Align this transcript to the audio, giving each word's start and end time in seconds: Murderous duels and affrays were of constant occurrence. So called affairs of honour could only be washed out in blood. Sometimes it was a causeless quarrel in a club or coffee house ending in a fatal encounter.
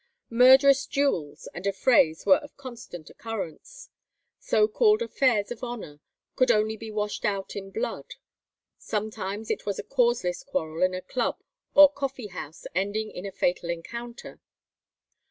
Murderous 0.31 0.87
duels 0.87 1.47
and 1.53 1.67
affrays 1.67 2.25
were 2.25 2.37
of 2.37 2.57
constant 2.57 3.11
occurrence. 3.11 3.91
So 4.39 4.67
called 4.67 5.03
affairs 5.03 5.51
of 5.51 5.63
honour 5.63 5.99
could 6.35 6.49
only 6.49 6.75
be 6.75 6.89
washed 6.89 7.23
out 7.23 7.55
in 7.55 7.69
blood. 7.69 8.15
Sometimes 8.79 9.51
it 9.51 9.67
was 9.67 9.77
a 9.77 9.83
causeless 9.83 10.41
quarrel 10.43 10.81
in 10.81 10.95
a 10.95 11.03
club 11.03 11.43
or 11.75 11.87
coffee 11.87 12.29
house 12.29 12.65
ending 12.73 13.11
in 13.11 13.27
a 13.27 13.31
fatal 13.31 13.69
encounter. 13.69 14.41